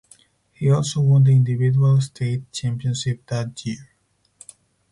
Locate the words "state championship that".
2.01-3.63